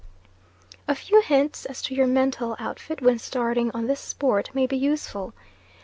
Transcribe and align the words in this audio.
A 0.87 0.95
few 0.95 1.21
hints 1.21 1.63
as 1.67 1.79
to 1.83 1.93
your 1.93 2.07
mental 2.07 2.55
outfit 2.57 3.03
when 3.03 3.19
starting 3.19 3.69
on 3.73 3.85
this 3.85 3.99
sport 3.99 4.49
may 4.51 4.65
be 4.65 4.75
useful. 4.75 5.35